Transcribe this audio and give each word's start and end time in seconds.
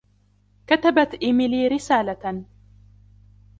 كتبت 0.67 1.13
ايميلي 1.23 1.67
رسالة. 1.69 2.45